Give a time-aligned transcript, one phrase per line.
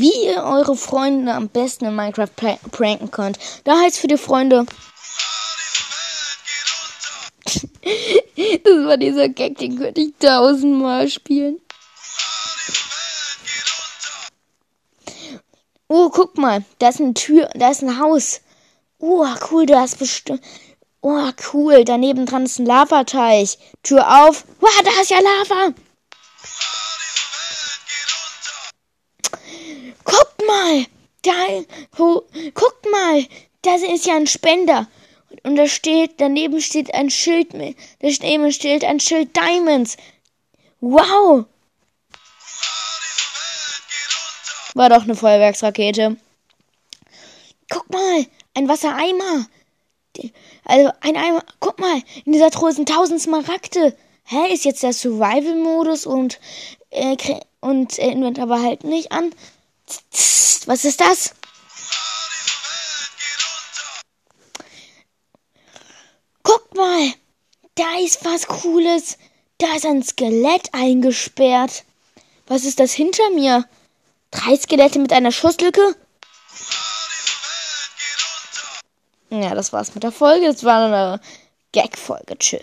[0.00, 2.30] wie ihr eure Freunde am besten in Minecraft
[2.70, 3.38] pranken könnt.
[3.64, 4.64] Da heißt für die Freunde.
[7.44, 11.58] das war dieser Gag, den könnte ich tausendmal spielen.
[15.88, 18.40] Oh, guck mal, da ist eine Tür, da ist ein Haus.
[18.98, 20.42] Oh, cool, da ist bestimmt.
[21.02, 23.58] Oh, cool, daneben dran ist ein Lavateich.
[23.82, 24.46] Tür auf.
[24.60, 25.74] Wow, da ist ja Lava.
[30.04, 30.86] Guck mal,
[31.22, 31.32] da,
[31.98, 32.22] oh,
[32.54, 33.26] guck mal,
[33.62, 34.88] da ist ja ein Spender.
[35.44, 37.54] Und da steht, daneben steht ein Schild,
[38.00, 39.96] daneben steht ein Schild Diamonds.
[40.80, 41.46] Wow.
[44.74, 46.16] War doch eine Feuerwerksrakete.
[47.70, 49.46] Guck mal, ein Wassereimer.
[50.64, 51.42] Also ein Eimer.
[51.60, 53.96] Guck mal, in dieser Truhe sind tausend Smaragde.
[54.24, 56.38] Hä, ist jetzt der Survival-Modus und
[56.90, 57.16] äh,
[57.60, 59.34] und äh, Inventar aber halt nicht an.
[60.66, 61.34] Was ist das?
[66.42, 67.12] Guck mal,
[67.74, 69.18] da ist was Cooles.
[69.58, 71.84] Da ist ein Skelett eingesperrt.
[72.46, 73.64] Was ist das hinter mir?
[74.30, 75.96] Drei Skelette mit einer Schusslücke?
[79.30, 80.46] Ja, das war's mit der Folge.
[80.46, 81.20] Es war eine
[81.72, 82.36] Gag-Folge.
[82.38, 82.50] Tschüss.